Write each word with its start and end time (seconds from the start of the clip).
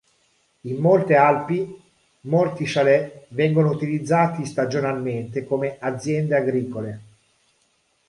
In 0.61 0.77
molte 0.77 1.13
Alpi 1.15 1.79
molti 2.21 2.65
chalet 2.65 3.25
vengono 3.27 3.69
utilizzati 3.69 4.47
stagionalmente 4.47 5.45
come 5.45 5.77
aziende 5.77 6.35
agricole. 6.37 7.01